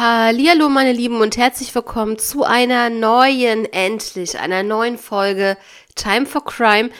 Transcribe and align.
Hallo 0.00 0.68
meine 0.68 0.92
Lieben 0.92 1.20
und 1.20 1.36
herzlich 1.36 1.74
willkommen 1.74 2.20
zu 2.20 2.44
einer 2.44 2.88
neuen, 2.88 3.64
endlich 3.64 4.38
einer 4.38 4.62
neuen 4.62 4.96
Folge 4.96 5.56
Time 5.96 6.24
for 6.24 6.44
Crime. 6.44 6.90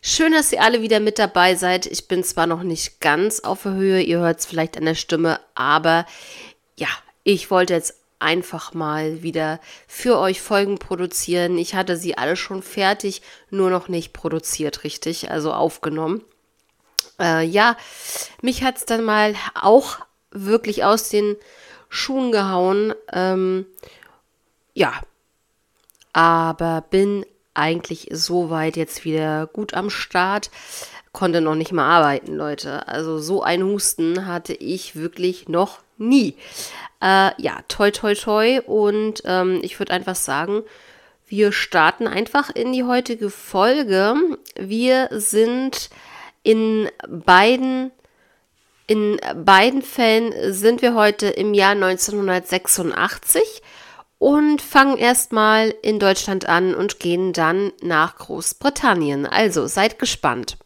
Schön, 0.00 0.32
dass 0.32 0.54
ihr 0.54 0.62
alle 0.62 0.80
wieder 0.80 0.98
mit 0.98 1.18
dabei 1.18 1.54
seid. 1.54 1.84
Ich 1.84 2.08
bin 2.08 2.24
zwar 2.24 2.46
noch 2.46 2.62
nicht 2.62 3.02
ganz 3.02 3.40
auf 3.40 3.64
der 3.64 3.74
Höhe, 3.74 4.00
ihr 4.00 4.20
hört 4.20 4.38
es 4.38 4.46
vielleicht 4.46 4.78
an 4.78 4.86
der 4.86 4.94
Stimme, 4.94 5.38
aber 5.54 6.06
ja, 6.78 6.88
ich 7.24 7.50
wollte 7.50 7.74
jetzt 7.74 8.00
einfach 8.20 8.72
mal 8.72 9.22
wieder 9.22 9.60
für 9.86 10.18
euch 10.18 10.40
Folgen 10.40 10.78
produzieren. 10.78 11.58
Ich 11.58 11.74
hatte 11.74 11.98
sie 11.98 12.16
alle 12.16 12.36
schon 12.36 12.62
fertig, 12.62 13.20
nur 13.50 13.68
noch 13.68 13.88
nicht 13.88 14.14
produziert, 14.14 14.82
richtig, 14.82 15.30
also 15.30 15.52
aufgenommen. 15.52 16.24
Äh, 17.20 17.44
ja, 17.44 17.76
mich 18.40 18.62
hat 18.62 18.78
es 18.78 18.86
dann 18.86 19.04
mal 19.04 19.34
auch 19.54 19.98
wirklich 20.30 20.84
aus 20.84 21.10
den 21.10 21.36
Schuhen 21.96 22.30
gehauen. 22.30 22.94
Ähm, 23.12 23.66
ja, 24.74 24.92
aber 26.12 26.84
bin 26.90 27.24
eigentlich 27.54 28.08
soweit 28.12 28.76
jetzt 28.76 29.04
wieder 29.04 29.46
gut 29.46 29.74
am 29.74 29.90
Start. 29.90 30.50
Konnte 31.12 31.40
noch 31.40 31.54
nicht 31.54 31.72
mal 31.72 31.88
arbeiten, 31.88 32.36
Leute. 32.36 32.86
Also 32.86 33.18
so 33.18 33.42
ein 33.42 33.64
Husten 33.64 34.26
hatte 34.26 34.52
ich 34.52 34.96
wirklich 34.96 35.48
noch 35.48 35.80
nie. 35.96 36.34
Äh, 37.02 37.30
ja, 37.40 37.60
toi, 37.68 37.90
toi, 37.90 38.14
toi. 38.14 38.60
Und 38.66 39.22
ähm, 39.24 39.60
ich 39.62 39.78
würde 39.78 39.94
einfach 39.94 40.16
sagen, 40.16 40.62
wir 41.26 41.52
starten 41.52 42.06
einfach 42.06 42.50
in 42.50 42.72
die 42.72 42.84
heutige 42.84 43.30
Folge. 43.30 44.14
Wir 44.58 45.08
sind 45.10 45.88
in 46.42 46.88
beiden 47.08 47.90
in 48.86 49.18
beiden 49.34 49.82
Fällen 49.82 50.32
sind 50.52 50.82
wir 50.82 50.94
heute 50.94 51.26
im 51.26 51.54
Jahr 51.54 51.72
1986 51.72 53.62
und 54.18 54.62
fangen 54.62 54.96
erstmal 54.96 55.74
in 55.82 55.98
Deutschland 55.98 56.48
an 56.48 56.74
und 56.74 57.00
gehen 57.00 57.32
dann 57.32 57.72
nach 57.82 58.16
Großbritannien. 58.16 59.26
Also 59.26 59.66
seid 59.66 59.98
gespannt. 59.98 60.56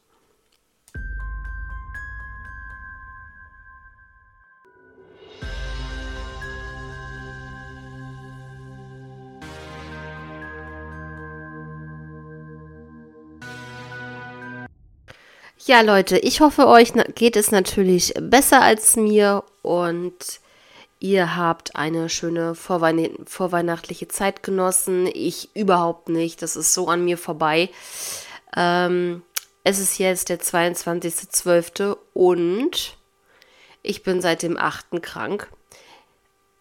Ja, 15.71 15.83
Leute, 15.83 16.19
ich 16.19 16.41
hoffe, 16.41 16.67
euch 16.67 16.95
geht 17.15 17.37
es 17.37 17.53
natürlich 17.53 18.13
besser 18.21 18.61
als 18.61 18.97
mir 18.97 19.45
und 19.63 20.41
ihr 20.99 21.37
habt 21.37 21.77
eine 21.77 22.09
schöne 22.09 22.57
vorweihn 22.57 23.25
vorweihnachtliche 23.25 24.09
Zeit 24.09 24.43
genossen. 24.43 25.07
Ich 25.07 25.55
überhaupt 25.55 26.09
nicht. 26.09 26.43
Das 26.43 26.57
ist 26.57 26.75
so 26.75 26.89
an 26.89 27.05
mir 27.05 27.17
vorbei. 27.17 27.71
Ähm, 28.57 29.23
es 29.63 29.79
ist 29.79 29.99
jetzt 29.99 30.29
der 30.29 30.41
22.12. 30.41 31.97
und 32.15 32.97
ich 33.85 34.03
bin 34.03 34.21
seit 34.21 34.43
dem 34.43 34.57
8. 34.57 35.01
krank. 35.01 35.53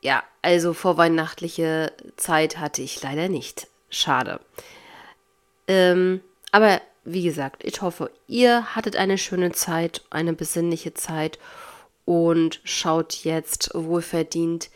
Ja, 0.02 0.22
also 0.44 0.74
vorweihnachtliche 0.74 1.94
Zeit 2.16 2.60
hatte 2.60 2.84
ich 2.84 3.02
leider 3.02 3.28
nicht. 3.28 3.70
Schade. 3.90 4.40
Ähm, 5.68 6.22
aber 6.52 6.80
wie 7.14 7.24
gesagt, 7.24 7.64
ich 7.64 7.82
hoffe, 7.82 8.12
ihr 8.28 8.76
hattet 8.76 8.96
eine 8.96 9.18
schöne 9.18 9.52
Zeit, 9.52 10.04
eine 10.10 10.34
besinnliche 10.34 10.94
Zeit 10.94 11.40
und 12.06 12.60
schaut 12.64 13.24
jetzt 13.24 13.72
wohlverdient 13.74 14.70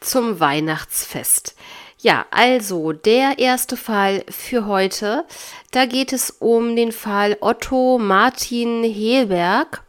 zum 0.00 0.40
Weihnachtsfest. 0.40 1.56
Ja, 2.00 2.26
also 2.30 2.92
der 2.92 3.38
erste 3.38 3.76
Fall 3.76 4.24
für 4.28 4.66
heute. 4.66 5.24
Da 5.72 5.84
geht 5.84 6.12
es 6.12 6.30
um 6.30 6.76
den 6.76 6.92
Fall 6.92 7.36
Otto 7.40 7.98
Martin 7.98 8.84
Helberg. 8.84 9.82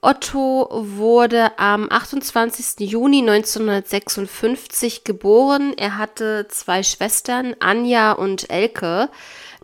Otto 0.00 0.68
wurde 0.70 1.58
am 1.58 1.88
28. 1.90 2.88
Juni 2.88 3.20
1956 3.20 5.04
geboren. 5.04 5.74
Er 5.76 5.98
hatte 5.98 6.46
zwei 6.48 6.82
Schwestern, 6.82 7.56
Anja 7.60 8.12
und 8.12 8.50
Elke. 8.50 9.08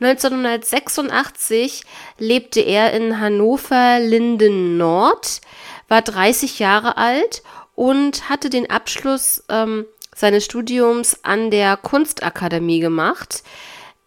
1986 0.01 1.85
lebte 2.19 2.61
er 2.61 2.93
in 2.93 3.21
Hannover-Linden 3.21 4.77
Nord, 4.77 5.41
war 5.89 6.03
30 6.03 6.59
Jahre 6.59 6.97
alt 6.97 7.43
und 7.75 8.29
hatte 8.29 8.51
den 8.51 8.69
Abschluss 8.69 9.45
ähm, 9.49 9.87
seines 10.15 10.45
Studiums 10.45 11.25
an 11.25 11.51
der 11.51 11.77
Kunstakademie 11.77 12.81
gemacht. 12.81 13.43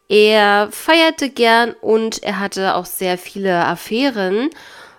Er 0.07 0.69
feierte 0.71 1.29
gern 1.29 1.73
und 1.81 2.21
er 2.21 2.39
hatte 2.39 2.75
auch 2.75 2.85
sehr 2.85 3.17
viele 3.17 3.65
Affären. 3.65 4.49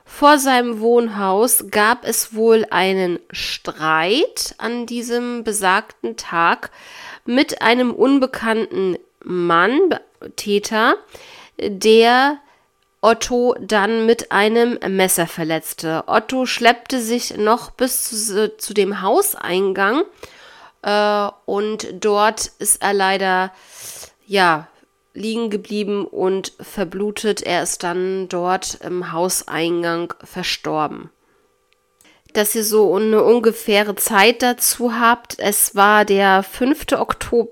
Vor 0.09 0.39
seinem 0.39 0.81
Wohnhaus 0.81 1.65
gab 1.71 2.07
es 2.07 2.35
wohl 2.35 2.65
einen 2.71 3.19
Streit 3.33 4.55
an 4.57 4.87
diesem 4.87 5.43
besagten 5.43 6.17
Tag 6.17 6.71
mit 7.27 7.61
einem 7.61 7.93
unbekannten 7.93 8.97
Mann, 9.23 9.99
Täter, 10.37 10.95
der 11.59 12.39
Otto 13.01 13.57
dann 13.61 14.07
mit 14.07 14.31
einem 14.33 14.79
Messer 14.89 15.27
verletzte. 15.27 16.05
Otto 16.07 16.47
schleppte 16.47 17.01
sich 17.01 17.37
noch 17.37 17.73
bis 17.73 18.27
zu, 18.27 18.57
zu 18.57 18.75
dem 18.75 19.03
Hauseingang 19.03 20.05
äh, 20.83 21.29
und 21.45 21.89
dort 21.93 22.53
ist 22.59 22.81
er 22.81 22.95
leider 22.95 23.53
ja 24.27 24.69
liegen 25.17 25.51
geblieben 25.51 26.07
und 26.07 26.53
verblutet. 26.61 27.43
Er 27.43 27.63
ist 27.63 27.83
dann 27.83 28.29
dort 28.29 28.79
im 28.85 29.13
Hauseingang 29.13 30.15
verstorben. 30.23 31.11
Dass 32.33 32.55
ihr 32.55 32.65
so 32.65 32.95
eine 32.95 33.23
ungefähre 33.25 33.97
Zeit 33.97 34.43
dazu 34.43 34.95
habt, 34.95 35.39
es 35.39 35.75
war 35.75 36.05
der 36.05 36.43
5. 36.43 36.93
Oktober 36.93 37.49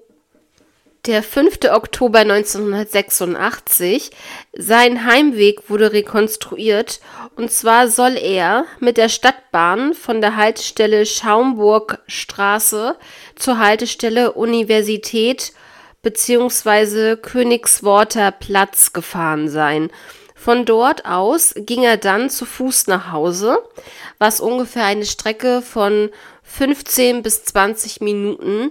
der 1.07 1.23
5. 1.23 1.59
Oktober 1.71 2.21
1986. 2.21 4.11
Sein 4.55 5.05
Heimweg 5.05 5.69
wurde 5.69 5.93
rekonstruiert 5.93 7.01
und 7.37 7.51
zwar 7.51 7.89
soll 7.89 8.17
er 8.17 8.65
mit 8.81 8.97
der 8.97 9.11
Stadtbahn 9.11 9.93
von 9.93 10.23
der 10.23 10.37
Haltestelle 10.37 11.05
Schaumburgstraße 11.05 12.97
zur 13.37 13.59
Haltestelle 13.59 14.33
Universität 14.33 15.53
bzw. 16.05 17.17
Königsworter 17.17 18.31
Platz 18.31 18.93
gefahren 18.93 19.49
sein. 19.49 19.91
Von 20.37 20.65
dort 20.67 21.07
aus 21.07 21.55
ging 21.57 21.83
er 21.83 21.97
dann 21.97 22.31
zu 22.31 22.45
Fuß 22.45 22.87
nach 22.87 23.11
Hause, 23.11 23.59
was 24.19 24.41
ungefähr 24.41 24.85
eine 24.85 25.07
Strecke 25.07 25.63
von 25.63 26.11
15 26.43 27.23
bis 27.23 27.45
20 27.45 28.01
Minuten 28.03 28.71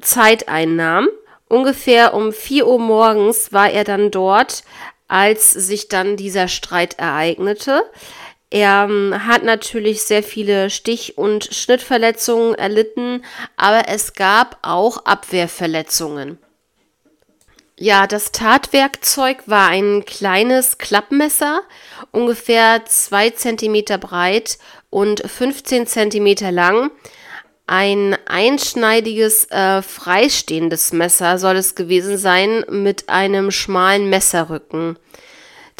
Zeit 0.00 0.48
einnahm. 0.48 1.08
Ungefähr 1.48 2.14
um 2.14 2.32
4 2.32 2.66
Uhr 2.66 2.78
morgens 2.78 3.52
war 3.52 3.70
er 3.70 3.84
dann 3.84 4.10
dort, 4.10 4.64
als 5.08 5.52
sich 5.52 5.88
dann 5.88 6.16
dieser 6.16 6.48
Streit 6.48 6.98
ereignete. 6.98 7.82
Er 8.52 8.86
ähm, 8.86 9.14
hat 9.26 9.44
natürlich 9.44 10.02
sehr 10.02 10.22
viele 10.22 10.68
Stich- 10.68 11.16
und 11.16 11.44
Schnittverletzungen 11.44 12.54
erlitten, 12.54 13.24
aber 13.56 13.88
es 13.88 14.12
gab 14.12 14.58
auch 14.60 15.06
Abwehrverletzungen. 15.06 16.36
Ja, 17.78 18.06
das 18.06 18.30
Tatwerkzeug 18.30 19.38
war 19.46 19.68
ein 19.68 20.04
kleines 20.04 20.76
Klappmesser, 20.76 21.62
ungefähr 22.10 22.84
2 22.84 23.30
cm 23.30 23.98
breit 23.98 24.58
und 24.90 25.22
15 25.26 25.86
cm 25.86 26.50
lang. 26.50 26.90
Ein 27.66 28.18
einschneidiges, 28.26 29.50
äh, 29.50 29.80
freistehendes 29.80 30.92
Messer 30.92 31.38
soll 31.38 31.56
es 31.56 31.74
gewesen 31.74 32.18
sein 32.18 32.66
mit 32.68 33.08
einem 33.08 33.50
schmalen 33.50 34.10
Messerrücken. 34.10 34.98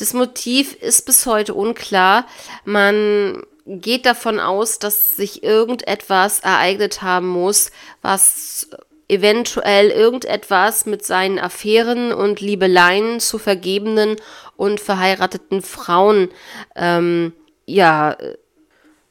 Das 0.03 0.15
Motiv 0.15 0.75
ist 0.83 1.07
bis 1.07 1.27
heute 1.27 1.55
unklar. 1.55 2.27
Man 2.65 3.45
geht 3.67 4.05
davon 4.05 4.41
aus, 4.41 4.81
dass 4.81 5.15
sich 5.15 5.45
irgendetwas 5.45 6.41
ereignet 6.41 7.03
haben 7.03 7.29
muss, 7.29 7.71
was 8.01 8.69
eventuell 9.07 9.91
irgendetwas 9.91 10.87
mit 10.87 11.07
seinen 11.07 11.39
Affären 11.39 12.13
und 12.13 12.41
Liebeleien 12.41 13.21
zu 13.21 13.39
vergebenen 13.39 14.17
und 14.57 14.81
verheirateten 14.81 15.63
Frauen 15.63 16.33
ähm, 16.75 17.33
ja 17.65 18.17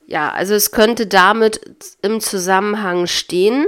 ja, 0.08 0.30
also 0.30 0.56
es 0.56 0.72
könnte 0.72 1.08
damit 1.08 1.62
im 2.02 2.20
Zusammenhang 2.20 3.08
stehen. 3.08 3.66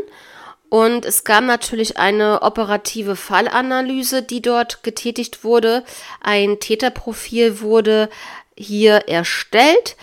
Und 0.73 1.05
es 1.05 1.23
gab 1.23 1.43
natürlich 1.43 1.97
eine 1.99 2.41
operative 2.41 3.15
Fallanalyse, 3.15 4.23
die 4.23 4.41
dort 4.41 4.81
getätigt 4.81 5.43
wurde. 5.43 5.83
Ein 6.19 6.59
Täterprofil 6.59 7.61
wurde 7.61 8.09
hier 8.57 9.07
erstellt. 9.07 9.95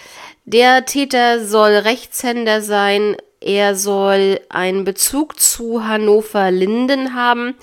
Der 0.44 0.84
Täter 0.84 1.44
soll 1.44 1.72
Rechtshänder 1.72 2.62
sein, 2.62 3.16
Er 3.40 3.74
soll 3.74 4.40
einen 4.48 4.84
Bezug 4.84 5.40
zu 5.40 5.84
Hannover-Linden 5.88 7.16
haben. 7.16 7.56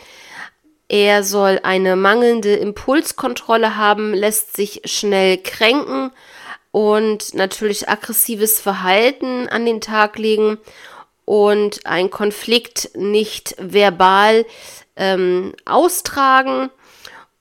Er 0.89 1.23
soll 1.23 1.61
eine 1.63 1.95
mangelnde 1.95 2.55
Impulskontrolle 2.55 3.77
haben, 3.77 4.13
lässt 4.13 4.53
sich 4.53 4.81
schnell 4.83 5.37
kränken 5.37 6.11
und 6.71 7.35
natürlich 7.35 7.87
aggressives 7.87 8.59
Verhalten 8.59 9.47
an 9.47 9.65
den 9.65 9.79
Tag 9.79 10.17
legen 10.17 10.57
und 11.27 11.85
ein 11.85 12.09
Konflikt 12.09 12.91
nicht 12.95 13.53
verbal 13.59 14.45
ähm, 14.95 15.53
austragen 15.65 16.69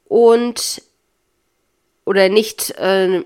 und 0.06 0.82
oder 2.04 2.28
nicht 2.28 2.72
äh, 2.78 3.22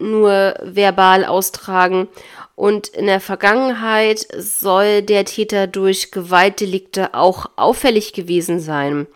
nur 0.00 0.54
verbal 0.62 1.24
austragen. 1.24 2.08
Und 2.56 2.88
in 2.88 3.06
der 3.06 3.20
Vergangenheit 3.20 4.26
soll 4.36 5.02
der 5.02 5.24
Täter 5.26 5.68
durch 5.68 6.10
Gewaltdelikte 6.10 7.14
auch 7.14 7.46
auffällig 7.54 8.12
gewesen 8.12 8.58
sein. 8.58 9.06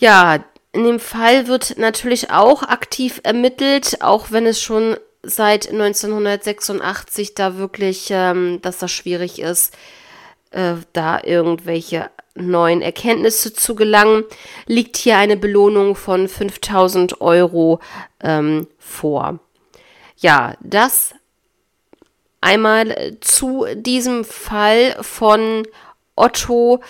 Ja, 0.00 0.44
in 0.72 0.82
dem 0.82 0.98
Fall 0.98 1.46
wird 1.46 1.78
natürlich 1.78 2.32
auch 2.32 2.64
aktiv 2.64 3.20
ermittelt, 3.22 4.02
auch 4.02 4.32
wenn 4.32 4.46
es 4.46 4.60
schon 4.60 4.96
seit 5.22 5.70
1986 5.70 7.34
da 7.34 7.56
wirklich, 7.56 8.08
ähm, 8.10 8.60
dass 8.62 8.78
das 8.78 8.90
schwierig 8.90 9.40
ist, 9.40 9.76
äh, 10.50 10.74
da 10.92 11.20
irgendwelche 11.22 12.10
neuen 12.34 12.80
Erkenntnisse 12.80 13.52
zu 13.52 13.74
gelangen, 13.74 14.24
liegt 14.66 14.96
hier 14.96 15.18
eine 15.18 15.36
Belohnung 15.36 15.96
von 15.96 16.28
5000 16.28 17.20
Euro 17.20 17.80
ähm, 18.20 18.66
vor. 18.78 19.40
Ja, 20.16 20.54
das 20.60 21.14
einmal 22.40 23.16
zu 23.20 23.66
diesem 23.74 24.24
Fall 24.24 24.96
von 25.02 25.66
Otto. 26.16 26.80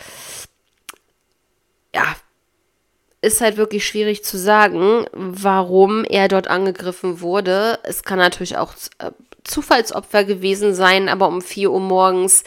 Ja, 1.95 2.15
ist 3.23 3.41
halt 3.41 3.57
wirklich 3.57 3.87
schwierig 3.87 4.25
zu 4.25 4.39
sagen, 4.39 5.05
warum 5.13 6.05
er 6.05 6.29
dort 6.29 6.49
angegriffen 6.49 7.21
wurde. 7.21 7.79
Es 7.83 8.03
kann 8.03 8.19
natürlich 8.19 8.57
auch 8.57 8.75
äh, 8.99 9.11
Zufallsopfer 9.45 10.25
gewesen 10.25 10.75
sein, 10.75 11.09
aber 11.09 11.29
um 11.29 11.43
4 11.43 11.71
Uhr 11.71 11.81
morgens 11.81 12.45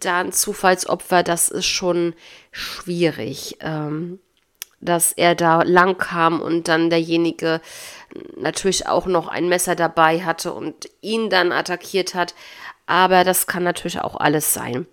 da 0.00 0.20
ein 0.20 0.32
Zufallsopfer, 0.32 1.22
das 1.22 1.48
ist 1.48 1.66
schon 1.66 2.14
schwierig, 2.50 3.56
ähm, 3.60 4.18
dass 4.80 5.12
er 5.12 5.34
da 5.34 5.62
lang 5.62 5.96
kam 5.96 6.40
und 6.40 6.68
dann 6.68 6.90
derjenige 6.90 7.60
natürlich 8.36 8.86
auch 8.86 9.06
noch 9.06 9.28
ein 9.28 9.48
Messer 9.48 9.74
dabei 9.74 10.20
hatte 10.20 10.52
und 10.52 10.88
ihn 11.00 11.30
dann 11.30 11.52
attackiert 11.52 12.14
hat. 12.14 12.34
Aber 12.86 13.24
das 13.24 13.46
kann 13.46 13.62
natürlich 13.62 14.00
auch 14.00 14.16
alles 14.16 14.52
sein. 14.52 14.86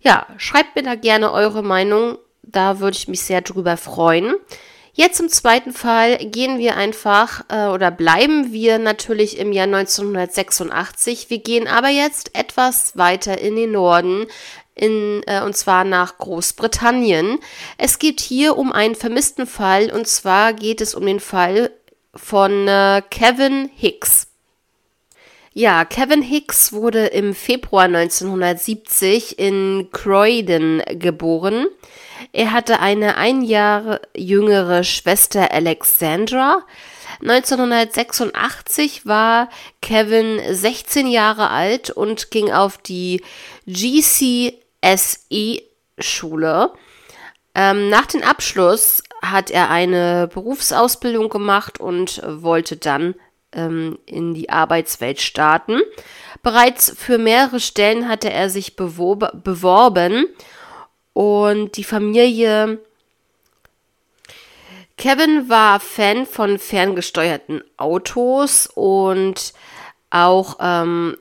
Ja, 0.00 0.26
schreibt 0.36 0.76
mir 0.76 0.82
da 0.82 0.94
gerne 0.96 1.32
eure 1.32 1.62
Meinung. 1.62 2.18
Da 2.46 2.80
würde 2.80 2.96
ich 2.96 3.08
mich 3.08 3.20
sehr 3.20 3.42
drüber 3.42 3.76
freuen. 3.76 4.34
Jetzt 4.96 5.20
im 5.20 5.28
zweiten 5.28 5.74
Fall 5.74 6.16
gehen 6.16 6.58
wir 6.58 6.76
einfach 6.76 7.44
äh, 7.50 7.66
oder 7.66 7.90
bleiben 7.90 8.52
wir 8.52 8.78
natürlich 8.78 9.38
im 9.38 9.52
Jahr 9.52 9.66
1986. 9.66 11.28
Wir 11.28 11.38
gehen 11.38 11.68
aber 11.68 11.88
jetzt 11.88 12.34
etwas 12.34 12.96
weiter 12.96 13.38
in 13.38 13.56
den 13.56 13.72
Norden, 13.72 14.26
in, 14.74 15.22
äh, 15.26 15.42
und 15.42 15.54
zwar 15.54 15.84
nach 15.84 16.16
Großbritannien. 16.16 17.40
Es 17.76 17.98
geht 17.98 18.20
hier 18.20 18.56
um 18.56 18.72
einen 18.72 18.94
vermissten 18.94 19.46
Fall 19.46 19.90
und 19.90 20.08
zwar 20.08 20.54
geht 20.54 20.80
es 20.80 20.94
um 20.94 21.04
den 21.04 21.20
Fall 21.20 21.72
von 22.14 22.66
äh, 22.66 23.02
Kevin 23.10 23.68
Hicks. 23.76 24.28
Ja, 25.52 25.84
Kevin 25.84 26.22
Hicks 26.22 26.72
wurde 26.72 27.06
im 27.06 27.34
Februar 27.34 27.84
1970 27.84 29.38
in 29.38 29.88
Croydon 29.92 30.82
geboren. 30.86 31.66
Er 32.32 32.52
hatte 32.52 32.80
eine 32.80 33.16
ein 33.16 33.42
Jahr 33.42 34.00
jüngere 34.16 34.84
Schwester 34.84 35.52
Alexandra. 35.52 36.62
1986 37.20 39.06
war 39.06 39.48
Kevin 39.80 40.40
16 40.50 41.06
Jahre 41.06 41.50
alt 41.50 41.90
und 41.90 42.30
ging 42.30 42.52
auf 42.52 42.78
die 42.78 43.22
GCSE-Schule. 43.66 44.52
Ähm, 47.54 47.88
nach 47.88 48.06
dem 48.06 48.22
Abschluss 48.22 49.02
hat 49.22 49.50
er 49.50 49.70
eine 49.70 50.28
Berufsausbildung 50.32 51.30
gemacht 51.30 51.80
und 51.80 52.20
wollte 52.26 52.76
dann 52.76 53.14
ähm, 53.52 53.98
in 54.04 54.34
die 54.34 54.50
Arbeitswelt 54.50 55.22
starten. 55.22 55.80
Bereits 56.42 56.94
für 56.96 57.16
mehrere 57.18 57.60
Stellen 57.60 58.08
hatte 58.08 58.30
er 58.30 58.50
sich 58.50 58.76
beworben 58.76 60.26
und 61.16 61.78
die 61.78 61.84
Familie 61.84 62.78
Kevin 64.98 65.48
war 65.48 65.80
Fan 65.80 66.26
von 66.26 66.58
ferngesteuerten 66.58 67.64
Autos 67.78 68.68
und 68.74 69.54
auch 70.10 70.58
ähm, 70.60 71.16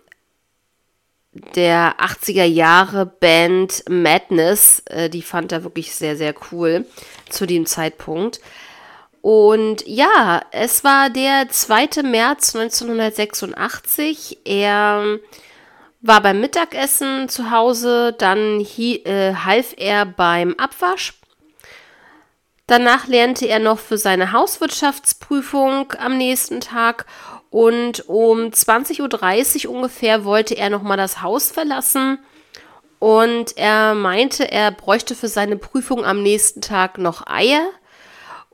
der 1.31 1.95
80er 1.97 2.43
Jahre 2.43 3.05
Band 3.05 3.85
Madness, 3.87 4.83
äh, 4.87 5.09
die 5.09 5.21
fand 5.21 5.53
er 5.53 5.63
wirklich 5.63 5.95
sehr, 5.95 6.17
sehr 6.17 6.35
cool 6.51 6.85
zu 7.29 7.45
dem 7.45 7.65
Zeitpunkt. 7.65 8.41
Und 9.21 9.87
ja, 9.87 10.41
es 10.51 10.83
war 10.83 11.09
der 11.09 11.47
2. 11.47 12.03
März 12.03 12.53
1986. 12.53 14.39
Er 14.43 15.19
war 16.07 16.21
beim 16.21 16.39
Mittagessen 16.39 17.29
zu 17.29 17.49
Hause, 17.49 18.13
dann 18.17 18.59
äh, 18.59 19.33
half 19.33 19.73
er 19.77 20.05
beim 20.05 20.53
Abwasch. 20.57 21.13
Danach 22.67 23.07
lernte 23.07 23.47
er 23.47 23.59
noch 23.59 23.79
für 23.79 23.97
seine 23.97 24.31
Hauswirtschaftsprüfung 24.31 25.93
am 25.97 26.17
nächsten 26.17 26.61
Tag 26.61 27.05
und 27.49 28.07
um 28.07 28.39
20.30 28.49 29.67
Uhr 29.67 29.75
ungefähr 29.75 30.25
wollte 30.25 30.55
er 30.55 30.69
nochmal 30.69 30.97
das 30.97 31.21
Haus 31.21 31.51
verlassen. 31.51 32.19
Und 32.99 33.57
er 33.57 33.93
meinte, 33.93 34.51
er 34.51 34.71
bräuchte 34.71 35.15
für 35.15 35.27
seine 35.27 35.57
Prüfung 35.57 36.05
am 36.05 36.23
nächsten 36.23 36.61
Tag 36.61 36.97
noch 36.97 37.27
Eier. 37.27 37.67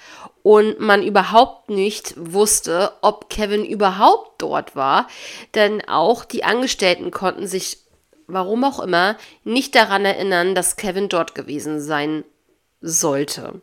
und 0.46 0.80
man 0.80 1.02
überhaupt 1.02 1.72
nicht 1.72 2.14
wusste, 2.18 2.92
ob 3.02 3.32
Kevin 3.32 3.66
überhaupt 3.66 4.44
dort 4.44 4.76
war, 4.76 5.08
denn 5.56 5.82
auch 5.88 6.24
die 6.24 6.44
Angestellten 6.44 7.10
konnten 7.10 7.48
sich 7.48 7.80
warum 8.28 8.64
auch 8.64 8.80
immer, 8.80 9.18
nicht 9.44 9.74
daran 9.76 10.06
erinnern, 10.06 10.54
dass 10.54 10.78
Kevin 10.78 11.10
dort 11.10 11.34
gewesen 11.34 11.80
sein 11.80 12.24
sollte. 12.82 13.62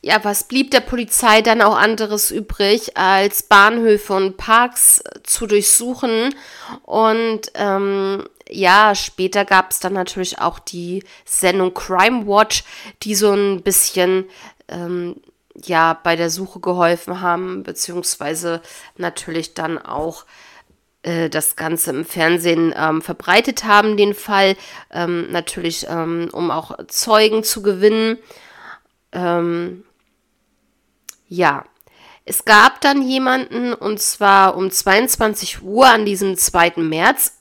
Ja, 0.00 0.24
was 0.24 0.44
blieb 0.44 0.70
der 0.72 0.80
Polizei 0.80 1.42
dann 1.42 1.62
auch 1.62 1.76
anderes 1.76 2.30
übrig, 2.30 2.96
als 2.96 3.44
Bahnhöfe 3.44 4.12
und 4.12 4.36
Parks 4.36 5.02
zu 5.24 5.46
durchsuchen? 5.46 6.34
Und 6.82 7.52
ähm, 7.54 8.28
ja, 8.48 8.94
später 8.94 9.44
gab 9.44 9.70
es 9.70 9.80
dann 9.80 9.92
natürlich 9.92 10.40
auch 10.40 10.60
die 10.60 11.04
Sendung 11.24 11.74
Crime 11.74 12.26
Watch, 12.26 12.64
die 13.02 13.14
so 13.16 13.32
ein 13.32 13.62
bisschen 13.62 14.24
ähm, 14.68 15.16
ja 15.54 15.98
bei 16.02 16.16
der 16.16 16.30
Suche 16.30 16.60
geholfen 16.60 17.20
haben, 17.20 17.62
beziehungsweise 17.62 18.62
natürlich 18.96 19.54
dann 19.54 19.78
auch 19.78 20.24
äh, 21.02 21.28
das 21.28 21.56
Ganze 21.56 21.90
im 21.90 22.04
Fernsehen 22.04 22.74
ähm, 22.76 23.02
verbreitet 23.02 23.64
haben, 23.64 23.96
den 23.96 24.14
Fall, 24.14 24.56
ähm, 24.90 25.30
natürlich 25.30 25.86
ähm, 25.88 26.28
um 26.32 26.50
auch 26.50 26.78
Zeugen 26.88 27.44
zu 27.44 27.62
gewinnen. 27.62 28.18
Ähm, 29.12 29.84
ja, 31.28 31.64
es 32.24 32.44
gab 32.44 32.80
dann 32.80 33.02
jemanden, 33.02 33.74
und 33.74 34.00
zwar 34.00 34.56
um 34.56 34.70
22 34.70 35.62
Uhr 35.62 35.86
an 35.86 36.06
diesem 36.06 36.36
2. 36.36 36.74
März 36.76 37.38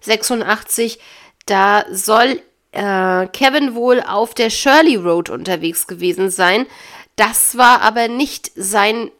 86, 0.00 0.98
da 1.46 1.84
soll 1.90 2.42
äh, 2.72 3.26
Kevin 3.28 3.74
wohl 3.74 4.00
auf 4.00 4.34
der 4.34 4.50
Shirley 4.50 4.96
Road 4.96 5.30
unterwegs 5.30 5.86
gewesen 5.86 6.30
sein. 6.30 6.66
Das 7.16 7.56
war 7.56 7.82
aber 7.82 8.08
nicht 8.08 8.50
sein 8.56 9.10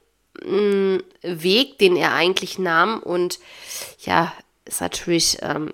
mh, 0.45 0.57
mm, 0.57 1.03
Weg, 1.23 1.79
den 1.79 1.97
er 1.97 2.15
eigentlich 2.15 2.59
nahm. 2.59 2.99
Und 3.01 3.39
ja, 4.01 4.33
ist 4.65 4.81
natürlich 4.81 5.39
ähm, 5.43 5.73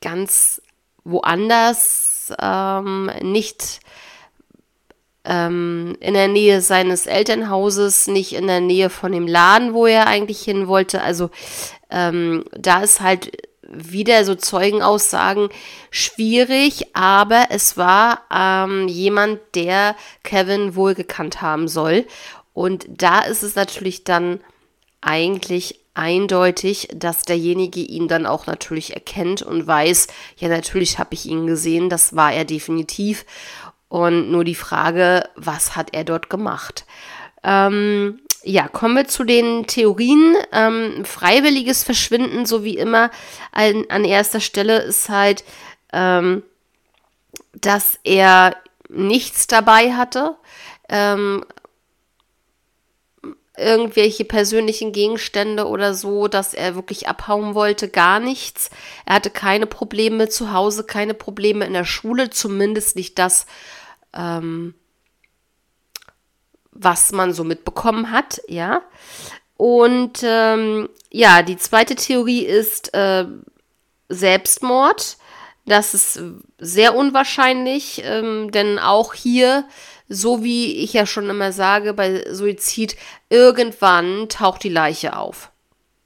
ganz 0.00 0.60
woanders, 1.04 2.32
ähm, 2.40 3.10
nicht 3.22 3.80
ähm, 5.24 5.96
in 6.00 6.14
der 6.14 6.28
Nähe 6.28 6.60
seines 6.60 7.06
Elternhauses, 7.06 8.06
nicht 8.06 8.34
in 8.34 8.46
der 8.46 8.60
Nähe 8.60 8.90
von 8.90 9.12
dem 9.12 9.26
Laden, 9.26 9.72
wo 9.72 9.86
er 9.86 10.06
eigentlich 10.06 10.40
hin 10.40 10.68
wollte. 10.68 11.02
Also 11.02 11.30
ähm, 11.90 12.44
da 12.52 12.82
ist 12.82 13.00
halt 13.00 13.30
wieder 13.70 14.24
so 14.24 14.34
Zeugenaussagen 14.34 15.48
schwierig, 15.90 16.94
aber 16.94 17.46
es 17.50 17.76
war 17.76 18.22
ähm, 18.32 18.88
jemand, 18.88 19.40
der 19.54 19.96
Kevin 20.22 20.76
wohl 20.76 20.94
gekannt 20.94 21.42
haben 21.42 21.68
soll. 21.68 22.06
Und 22.52 22.86
da 22.88 23.20
ist 23.20 23.42
es 23.42 23.56
natürlich 23.56 24.04
dann 24.04 24.40
eigentlich 25.00 25.80
eindeutig, 25.94 26.88
dass 26.94 27.22
derjenige 27.22 27.80
ihn 27.80 28.08
dann 28.08 28.26
auch 28.26 28.46
natürlich 28.46 28.94
erkennt 28.94 29.42
und 29.42 29.66
weiß, 29.66 30.08
ja 30.36 30.48
natürlich 30.48 30.98
habe 30.98 31.14
ich 31.14 31.26
ihn 31.26 31.46
gesehen, 31.46 31.88
das 31.88 32.16
war 32.16 32.32
er 32.32 32.44
definitiv. 32.44 33.24
Und 33.88 34.30
nur 34.30 34.44
die 34.44 34.56
Frage, 34.56 35.28
was 35.36 35.76
hat 35.76 35.90
er 35.92 36.02
dort 36.02 36.28
gemacht? 36.28 36.84
Ähm, 37.44 38.20
ja, 38.44 38.68
kommen 38.68 38.96
wir 38.96 39.08
zu 39.08 39.24
den 39.24 39.66
Theorien. 39.66 40.36
Ähm, 40.52 41.04
freiwilliges 41.04 41.82
Verschwinden, 41.82 42.46
so 42.46 42.64
wie 42.64 42.76
immer, 42.76 43.10
an, 43.52 43.84
an 43.88 44.04
erster 44.04 44.40
Stelle 44.40 44.78
ist 44.82 45.08
halt, 45.08 45.44
ähm, 45.92 46.42
dass 47.52 47.98
er 48.04 48.56
nichts 48.88 49.46
dabei 49.46 49.92
hatte. 49.94 50.36
Ähm, 50.88 51.44
irgendwelche 53.56 54.24
persönlichen 54.24 54.92
Gegenstände 54.92 55.66
oder 55.66 55.94
so, 55.94 56.26
dass 56.26 56.54
er 56.54 56.74
wirklich 56.74 57.08
abhauen 57.08 57.54
wollte, 57.54 57.88
gar 57.88 58.18
nichts. 58.18 58.70
Er 59.06 59.14
hatte 59.14 59.30
keine 59.30 59.66
Probleme 59.66 60.28
zu 60.28 60.52
Hause, 60.52 60.84
keine 60.84 61.14
Probleme 61.14 61.64
in 61.64 61.72
der 61.72 61.84
Schule, 61.84 62.30
zumindest 62.30 62.96
nicht 62.96 63.18
das, 63.18 63.46
ähm, 64.12 64.74
was 66.74 67.12
man 67.12 67.32
so 67.32 67.44
mitbekommen 67.44 68.10
hat, 68.10 68.40
ja. 68.48 68.82
Und 69.56 70.20
ähm, 70.24 70.88
ja, 71.10 71.42
die 71.42 71.56
zweite 71.56 71.94
Theorie 71.94 72.44
ist 72.44 72.92
äh, 72.94 73.26
Selbstmord. 74.08 75.16
Das 75.66 75.94
ist 75.94 76.20
sehr 76.58 76.94
unwahrscheinlich, 76.94 78.02
ähm, 78.04 78.50
denn 78.50 78.78
auch 78.78 79.14
hier, 79.14 79.64
so 80.08 80.44
wie 80.44 80.76
ich 80.82 80.92
ja 80.92 81.06
schon 81.06 81.30
immer 81.30 81.52
sage, 81.52 81.94
bei 81.94 82.24
Suizid, 82.30 82.96
irgendwann 83.30 84.28
taucht 84.28 84.62
die 84.64 84.68
Leiche 84.68 85.16
auf. 85.16 85.50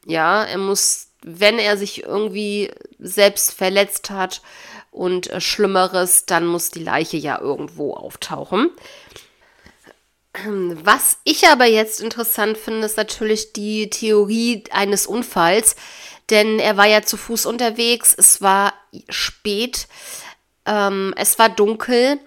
Ja, 0.07 0.45
er 0.45 0.59
muss, 0.59 1.09
wenn 1.23 1.59
er 1.59 1.77
sich 1.77 2.05
irgendwie 2.05 2.71
selbst 2.99 3.53
verletzt 3.53 4.11
hat 4.11 4.43
und 4.91 5.29
äh, 5.31 5.41
Schlimmeres, 5.41 6.27
dann 6.27 6.47
muss 6.47 6.71
die 6.71 6.83
Leiche 6.83 7.17
ja 7.17 7.41
irgendwo 7.41 7.95
auftauchen. 7.95 8.71
Was 10.35 11.19
ich 11.25 11.49
aber 11.49 11.65
jetzt 11.65 12.01
interessant 12.01 12.59
finde, 12.59 12.87
ist 12.87 12.97
natürlich 12.97 13.53
die 13.53 13.91
Theorie 13.91 14.65
eines 14.71 15.07
Unfalls, 15.07 15.75
denn 16.31 16.59
er 16.59 16.77
war 16.77 16.87
ja 16.87 17.03
zu 17.03 17.17
Fuß 17.17 17.47
unterwegs, 17.47 18.15
es 18.17 18.43
war 18.43 18.75
spät, 19.09 19.89
ähm, 20.67 21.15
es 21.17 21.39
war 21.39 21.49
dunkel 21.49 22.21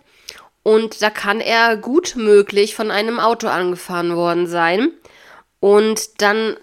und 0.63 1.01
da 1.01 1.09
kann 1.09 1.39
er 1.39 1.77
gut 1.77 2.15
möglich 2.15 2.75
von 2.75 2.91
einem 2.91 3.19
Auto 3.19 3.47
angefahren 3.47 4.15
worden 4.15 4.47
sein 4.47 4.91
und 5.59 6.21
dann 6.21 6.57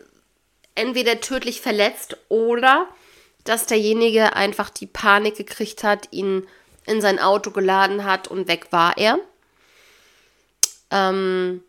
entweder 0.74 1.20
tödlich 1.20 1.60
verletzt 1.60 2.16
oder 2.28 2.88
dass 3.44 3.66
derjenige 3.66 4.34
einfach 4.36 4.70
die 4.70 4.86
Panik 4.86 5.36
gekriegt 5.36 5.82
hat, 5.84 6.08
ihn 6.10 6.46
in 6.84 7.00
sein 7.00 7.18
Auto 7.18 7.52
geladen 7.52 8.04
hat 8.04 8.28
und 8.28 8.48
weg 8.48 8.68
war 8.70 8.98
er 8.98 9.18
ähm, 10.90 11.62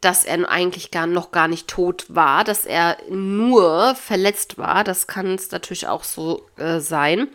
dass 0.00 0.24
er 0.24 0.48
eigentlich 0.48 0.90
gar 0.90 1.06
noch 1.06 1.30
gar 1.30 1.48
nicht 1.48 1.68
tot 1.68 2.06
war, 2.08 2.44
dass 2.44 2.64
er 2.64 2.96
nur 3.10 3.94
verletzt 3.94 4.56
war. 4.56 4.84
Das 4.84 5.06
kann 5.06 5.34
es 5.34 5.50
natürlich 5.50 5.86
auch 5.88 6.04
so 6.04 6.46
äh, 6.56 6.80
sein. 6.80 7.28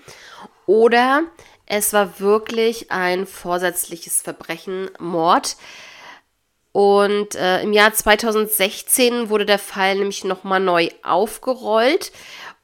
Oder 0.65 1.23
es 1.67 1.93
war 1.93 2.19
wirklich 2.19 2.91
ein 2.91 3.27
vorsätzliches 3.27 4.21
Verbrechen, 4.21 4.89
Mord. 4.99 5.57
Und 6.71 7.35
äh, 7.35 7.61
im 7.61 7.71
Jahr 7.71 7.93
2016 7.93 9.29
wurde 9.29 9.45
der 9.45 9.59
Fall 9.59 9.95
nämlich 9.95 10.23
nochmal 10.23 10.59
neu 10.59 10.89
aufgerollt. 11.03 12.11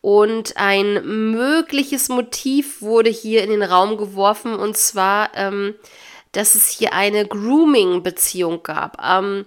Und 0.01 0.58
ein 0.58 1.32
mögliches 1.32 2.10
Motiv 2.10 2.82
wurde 2.82 3.12
hier 3.12 3.44
in 3.44 3.51
den 3.51 3.63
Raum 3.63 3.98
geworfen. 3.98 4.56
Und 4.56 4.75
zwar 4.75 5.30
ähm, 5.36 5.75
dass 6.31 6.55
es 6.55 6.67
hier 6.67 6.93
eine 6.93 7.27
Grooming-Beziehung 7.27 8.63
gab. 8.63 9.01
Ähm, 9.03 9.45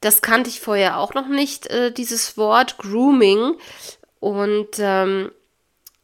das 0.00 0.20
kannte 0.20 0.50
ich 0.50 0.60
vorher 0.60 0.98
auch 0.98 1.14
noch 1.14 1.28
nicht, 1.28 1.68
äh, 1.68 1.92
dieses 1.92 2.36
Wort 2.36 2.78
Grooming. 2.78 3.54
Und 4.18 4.68
ähm, 4.78 5.30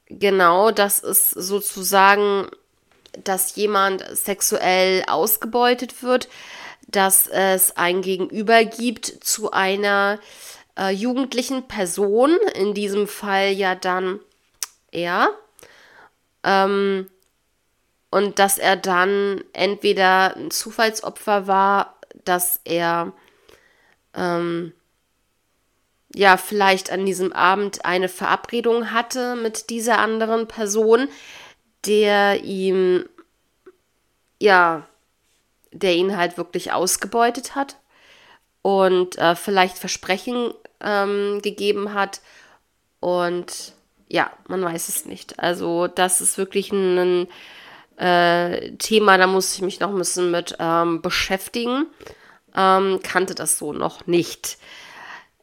genau, 0.06 0.70
das 0.70 1.00
ist 1.00 1.30
sozusagen, 1.30 2.48
dass 3.24 3.56
jemand 3.56 4.04
sexuell 4.16 5.04
ausgebeutet 5.08 6.02
wird, 6.02 6.28
dass 6.86 7.26
es 7.26 7.76
ein 7.76 8.02
Gegenüber 8.02 8.64
gibt 8.64 9.06
zu 9.06 9.50
einer 9.50 10.18
äh, 10.78 10.90
jugendlichen 10.90 11.66
Person, 11.68 12.38
in 12.54 12.74
diesem 12.74 13.08
Fall 13.08 13.50
ja 13.50 13.74
dann 13.74 14.20
er. 14.90 15.30
Ähm, 16.44 17.10
und 18.10 18.38
dass 18.38 18.58
er 18.58 18.76
dann 18.76 19.42
entweder 19.52 20.36
ein 20.36 20.50
Zufallsopfer 20.50 21.46
war, 21.46 21.98
dass 22.24 22.60
er 22.64 23.12
ähm, 24.14 24.72
ja 26.14 26.36
vielleicht 26.36 26.90
an 26.90 27.04
diesem 27.04 27.32
Abend 27.32 27.84
eine 27.84 28.08
Verabredung 28.08 28.92
hatte 28.92 29.36
mit 29.36 29.70
dieser 29.70 29.98
anderen 29.98 30.48
Person, 30.48 31.08
der 31.84 32.42
ihm 32.44 33.08
ja, 34.40 34.86
der 35.72 35.94
ihn 35.94 36.16
halt 36.16 36.38
wirklich 36.38 36.72
ausgebeutet 36.72 37.54
hat 37.54 37.76
und 38.62 39.18
äh, 39.18 39.34
vielleicht 39.34 39.78
Versprechen 39.78 40.54
ähm, 40.80 41.40
gegeben 41.42 41.92
hat 41.92 42.20
und 43.00 43.74
ja, 44.08 44.30
man 44.46 44.62
weiß 44.62 44.88
es 44.88 45.04
nicht. 45.04 45.38
Also 45.38 45.86
das 45.86 46.20
ist 46.20 46.38
wirklich 46.38 46.72
ein, 46.72 46.98
ein 46.98 47.28
äh, 47.98 48.72
Thema, 48.76 49.18
da 49.18 49.26
muss 49.26 49.54
ich 49.54 49.62
mich 49.62 49.80
noch 49.80 49.90
ein 49.90 49.98
bisschen 49.98 50.30
mit 50.30 50.56
ähm, 50.58 51.02
beschäftigen. 51.02 51.86
Ähm, 52.56 53.00
kannte 53.02 53.34
das 53.34 53.58
so 53.58 53.72
noch 53.72 54.06
nicht. 54.06 54.58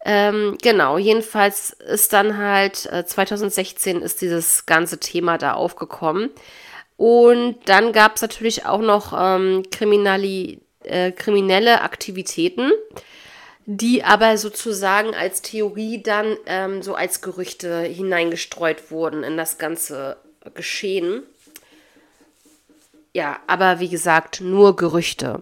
Ähm, 0.04 0.58
genau, 0.62 0.98
jedenfalls 0.98 1.72
ist 1.72 2.14
dann 2.14 2.38
halt 2.38 2.86
äh, 2.92 3.06
2016 3.06 4.02
ist 4.02 4.22
dieses 4.22 4.66
ganze 4.66 5.00
Thema 5.00 5.38
da 5.38 5.54
aufgekommen. 5.54 6.30
Und 6.98 7.58
dann 7.66 7.92
gab 7.92 8.16
es 8.16 8.22
natürlich 8.22 8.66
auch 8.66 8.82
noch 8.82 9.14
ähm, 9.18 9.64
äh, 10.84 11.12
kriminelle 11.12 11.82
Aktivitäten. 11.82 12.72
die 13.68 14.04
aber 14.04 14.38
sozusagen 14.38 15.16
als 15.16 15.42
Theorie 15.42 16.02
dann 16.04 16.38
ähm, 16.46 16.84
so 16.84 16.94
als 16.94 17.22
Gerüchte 17.22 17.82
hineingestreut 17.82 18.92
wurden 18.92 19.24
in 19.24 19.38
das 19.38 19.58
ganze 19.58 20.18
Geschehen. 20.54 21.24
Ja, 23.16 23.40
aber 23.48 23.80
wie 23.80 23.88
gesagt, 23.88 24.42
nur 24.42 24.76
Gerüchte. 24.76 25.42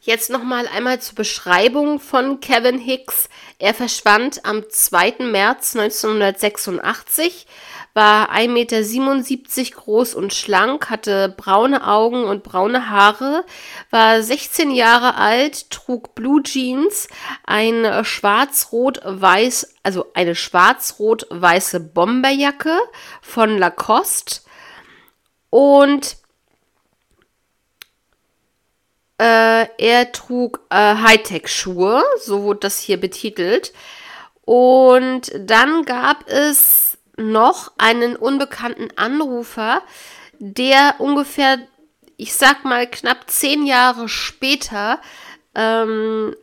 Jetzt 0.00 0.30
nochmal 0.30 0.68
einmal 0.68 1.00
zur 1.00 1.16
Beschreibung 1.16 1.98
von 1.98 2.38
Kevin 2.38 2.78
Hicks. 2.78 3.28
Er 3.58 3.74
verschwand 3.74 4.44
am 4.44 4.62
2. 4.70 5.16
März 5.32 5.74
1986, 5.74 7.48
war 7.94 8.30
1,77 8.30 8.46
Meter 8.46 9.74
groß 9.74 10.14
und 10.14 10.32
schlank, 10.32 10.88
hatte 10.88 11.34
braune 11.36 11.84
Augen 11.84 12.22
und 12.22 12.44
braune 12.44 12.90
Haare, 12.90 13.44
war 13.90 14.22
16 14.22 14.70
Jahre 14.70 15.16
alt, 15.16 15.68
trug 15.70 16.14
Blue 16.14 16.44
Jeans, 16.44 17.08
ein 17.44 18.04
schwarz-rot-weiß, 18.04 19.74
also 19.82 20.06
eine 20.14 20.36
schwarz-rot-weiße 20.36 21.80
Bomberjacke 21.80 22.78
von 23.20 23.58
Lacoste 23.58 24.42
und 25.50 26.16
äh, 29.18 29.66
er 29.78 30.12
trug 30.12 30.60
äh, 30.70 30.76
Hightech-Schuhe, 30.76 32.04
so 32.20 32.42
wurde 32.44 32.60
das 32.60 32.78
hier 32.78 32.98
betitelt. 32.98 33.72
Und 34.44 35.32
dann 35.36 35.84
gab 35.84 36.28
es 36.28 36.98
noch 37.16 37.72
einen 37.78 38.16
unbekannten 38.16 38.88
Anrufer, 38.96 39.82
der 40.38 40.94
ungefähr, 40.98 41.58
ich 42.16 42.34
sag 42.34 42.64
mal, 42.64 42.86
knapp 42.88 43.28
zehn 43.28 43.66
Jahre 43.66 44.08
später 44.08 45.00
ähm, 45.54 46.34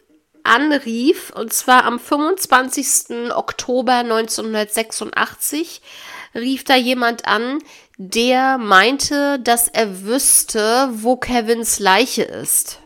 anrief, 0.43 1.31
und 1.31 1.53
zwar 1.53 1.85
am 1.85 1.99
25. 1.99 3.31
Oktober 3.33 3.93
1986 3.93 5.81
rief 6.35 6.65
da 6.65 6.75
jemand 6.75 7.27
an, 7.27 7.59
der 7.97 8.57
meinte, 8.57 9.39
dass 9.39 9.67
er 9.67 10.03
wüsste, 10.03 10.89
wo 10.91 11.15
Kevins 11.15 11.79
Leiche 11.79 12.23
ist. 12.23 12.79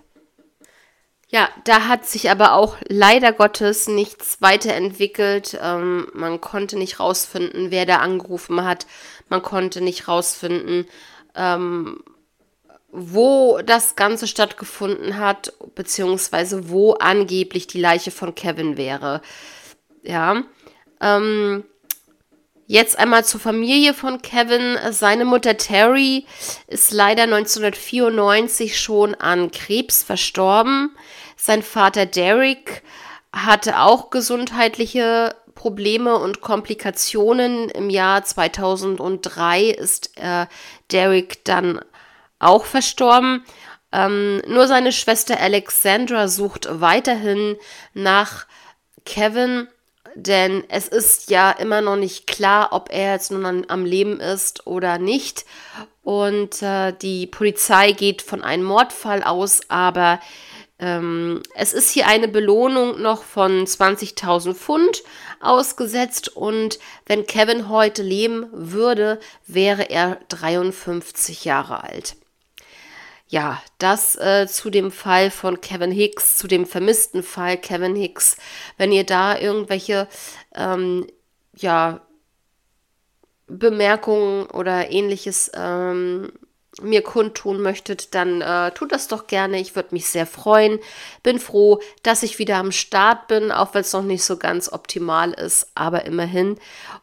Ja, 1.31 1.47
da 1.63 1.87
hat 1.87 2.07
sich 2.07 2.31
aber 2.31 2.53
auch 2.53 2.77
leider 2.87 3.31
Gottes 3.33 3.87
nichts 3.87 4.41
weiterentwickelt. 4.41 5.59
Ähm, 5.61 6.07
man 6.13 6.41
konnte 6.41 6.75
nicht 6.75 6.99
rausfinden, 6.99 7.69
wer 7.69 7.85
da 7.85 7.97
angerufen 7.97 8.65
hat. 8.65 8.87
Man 9.29 9.43
konnte 9.43 9.81
nicht 9.81 10.07
rausfinden, 10.07 10.87
ähm, 11.35 12.03
wo 12.91 13.59
das 13.63 13.95
Ganze 13.95 14.25
stattgefunden 14.25 15.17
hat, 15.17 15.53
beziehungsweise 15.75 16.69
wo 16.69 16.93
angeblich 16.93 17.67
die 17.67 17.79
Leiche 17.79 18.09
von 18.09 18.33
Kevin 18.33 18.75
wäre. 18.75 19.21
Ja. 20.01 20.43
Ähm, 20.99 21.63
Jetzt 22.71 22.99
einmal 22.99 23.25
zur 23.25 23.39
Familie 23.39 23.95
von 23.95 24.21
Kevin. 24.21 24.77
Seine 24.91 25.25
Mutter 25.25 25.57
Terry 25.57 26.27
ist 26.67 26.91
leider 26.91 27.23
1994 27.23 28.79
schon 28.79 29.15
an 29.15 29.49
Krebs 29.49 30.03
verstorben. 30.03 30.95
Sein 31.35 31.63
Vater 31.63 32.05
Derek 32.05 32.83
hatte 33.33 33.79
auch 33.79 34.11
gesundheitliche 34.11 35.35
Probleme 35.55 36.17
und 36.17 36.41
Komplikationen. 36.41 37.69
Im 37.69 37.89
Jahr 37.89 38.23
2003 38.23 39.63
ist 39.63 40.11
äh, 40.17 40.45
Derek 40.91 41.43
dann 41.45 41.79
auch 42.37 42.65
verstorben. 42.65 43.45
Ähm, 43.91 44.43
nur 44.47 44.67
seine 44.67 44.91
Schwester 44.91 45.39
Alexandra 45.39 46.27
sucht 46.27 46.67
weiterhin 46.69 47.57
nach 47.95 48.45
Kevin 49.05 49.67
denn 50.15 50.63
es 50.69 50.87
ist 50.87 51.29
ja 51.29 51.51
immer 51.51 51.81
noch 51.81 51.95
nicht 51.95 52.27
klar, 52.27 52.69
ob 52.71 52.89
er 52.91 53.13
jetzt 53.13 53.31
nun 53.31 53.65
am 53.67 53.85
Leben 53.85 54.19
ist 54.19 54.67
oder 54.67 54.97
nicht. 54.97 55.45
Und 56.03 56.61
äh, 56.61 56.93
die 56.93 57.27
Polizei 57.27 57.91
geht 57.91 58.21
von 58.21 58.43
einem 58.43 58.63
Mordfall 58.63 59.23
aus, 59.23 59.61
aber 59.69 60.19
ähm, 60.79 61.43
es 61.55 61.73
ist 61.73 61.91
hier 61.91 62.07
eine 62.07 62.27
Belohnung 62.27 63.01
noch 63.01 63.23
von 63.23 63.65
20.000 63.65 64.53
Pfund 64.53 65.03
ausgesetzt 65.41 66.35
und 66.35 66.79
wenn 67.05 67.27
Kevin 67.27 67.69
heute 67.69 68.01
leben 68.01 68.47
würde, 68.51 69.19
wäre 69.45 69.89
er 69.89 70.19
53 70.29 71.45
Jahre 71.45 71.83
alt 71.83 72.15
ja, 73.29 73.61
das 73.77 74.15
äh, 74.15 74.47
zu 74.47 74.71
dem 74.71 74.91
Fall 74.91 75.29
von 75.29 75.61
Kevin 75.61 75.91
Hicks, 75.91 76.37
zu 76.37 76.47
dem 76.47 76.65
vermissten 76.65 77.21
Fall 77.21 77.57
Kevin 77.57 77.95
Hicks. 77.95 78.37
Wenn 78.77 78.91
ihr 78.91 79.05
da 79.05 79.37
irgendwelche, 79.37 80.07
ähm, 80.55 81.07
ja, 81.55 82.01
Bemerkungen 83.45 84.45
oder 84.47 84.91
ähnliches 84.91 85.51
ähm, 85.55 86.31
mir 86.81 87.01
kundtun 87.01 87.61
möchtet, 87.61 88.15
dann 88.15 88.41
äh, 88.41 88.71
tut 88.71 88.91
das 88.91 89.07
doch 89.07 89.27
gerne. 89.27 89.59
Ich 89.59 89.75
würde 89.75 89.89
mich 89.91 90.07
sehr 90.07 90.25
freuen. 90.25 90.79
Bin 91.23 91.39
froh, 91.39 91.81
dass 92.03 92.23
ich 92.23 92.39
wieder 92.39 92.57
am 92.57 92.71
Start 92.71 93.27
bin, 93.27 93.51
auch 93.51 93.73
wenn 93.73 93.81
es 93.81 93.93
noch 93.93 94.03
nicht 94.03 94.23
so 94.23 94.37
ganz 94.37 94.71
optimal 94.71 95.33
ist, 95.33 95.71
aber 95.75 96.05
immerhin. 96.05 96.57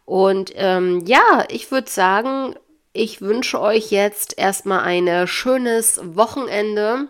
Und 0.05 0.53
ähm, 0.55 1.05
ja, 1.07 1.45
ich 1.49 1.71
würde 1.71 1.91
sagen, 1.91 2.55
ich 2.97 3.21
wünsche 3.21 3.61
euch 3.61 3.91
jetzt 3.91 4.39
erstmal 4.39 4.81
ein 4.81 5.27
schönes 5.27 6.01
Wochenende 6.03 7.09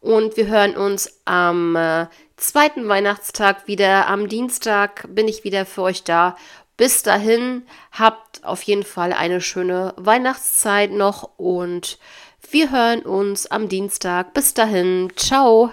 und 0.00 0.36
wir 0.36 0.46
hören 0.46 0.76
uns 0.76 1.20
am 1.24 1.76
äh, 1.76 2.06
zweiten 2.36 2.88
Weihnachtstag 2.88 3.66
wieder. 3.66 4.06
Am 4.06 4.28
Dienstag 4.28 5.06
bin 5.08 5.28
ich 5.28 5.44
wieder 5.44 5.64
für 5.64 5.82
euch 5.82 6.04
da. 6.04 6.36
Bis 6.76 7.02
dahin, 7.02 7.62
habt 7.92 8.44
auf 8.44 8.62
jeden 8.62 8.82
Fall 8.82 9.12
eine 9.12 9.40
schöne 9.40 9.94
Weihnachtszeit 9.96 10.90
noch 10.90 11.30
und 11.38 11.98
wir 12.50 12.70
hören 12.70 13.02
uns 13.02 13.46
am 13.46 13.68
Dienstag. 13.68 14.34
Bis 14.34 14.54
dahin, 14.54 15.12
ciao. 15.16 15.72